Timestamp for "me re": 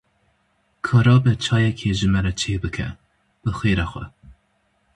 2.13-2.33